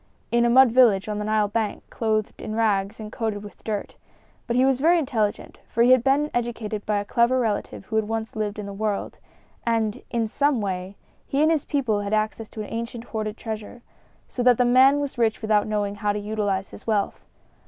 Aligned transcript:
"In 0.31 0.45
a 0.45 0.49
mud 0.49 0.71
village 0.71 1.07
on 1.07 1.19
the 1.19 1.25
Nile 1.25 1.47
bank, 1.47 1.83
clothed 1.91 2.41
in 2.41 2.55
rags 2.55 2.99
and 2.99 3.11
coated 3.11 3.43
with 3.43 3.63
dirt. 3.63 3.97
But 4.47 4.55
he 4.55 4.65
was 4.65 4.79
very 4.79 4.97
intelligent, 4.97 5.59
for 5.69 5.83
he 5.83 5.91
had 5.91 6.03
been 6.03 6.31
educated 6.33 6.87
by 6.87 6.97
a 6.97 7.05
clever 7.05 7.39
relative 7.39 7.85
who 7.85 7.97
had 7.97 8.07
once 8.07 8.35
lived 8.35 8.57
in 8.57 8.65
the 8.65 8.73
world; 8.73 9.19
and, 9.63 10.01
in 10.09 10.27
some 10.27 10.59
way, 10.59 10.95
he 11.27 11.39
and 11.43 11.51
his 11.51 11.65
people 11.65 11.99
had 12.01 12.13
access 12.15 12.49
to 12.49 12.61
an 12.61 12.69
ancient 12.73 13.03
hoarded 13.03 13.37
treasure, 13.37 13.83
so 14.27 14.41
that 14.41 14.57
the 14.57 14.65
man 14.65 14.99
was 14.99 15.19
rich 15.19 15.39
without 15.39 15.67
knowing 15.67 15.93
how 15.93 16.11
to 16.13 16.19
utilize 16.19 16.71
his 16.71 16.87
wealth. 16.87 17.23